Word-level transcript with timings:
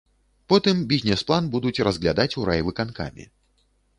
Потым 0.53 0.79
бізнес-план 0.93 1.51
будуць 1.57 1.83
разглядаць 1.87 2.31
у 2.41 2.47
райвыканкаме. 2.51 3.29